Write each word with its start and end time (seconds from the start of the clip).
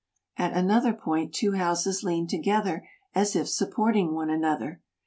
At 0.35 0.53
another 0.57 0.93
point 0.93 1.31
two 1.31 1.51
houses 1.51 2.03
lean 2.03 2.25
to 2.29 2.39
gether 2.39 2.87
as 3.13 3.35
if 3.35 3.47
supporting 3.47 4.15
one 4.15 4.31
another. 4.31 4.81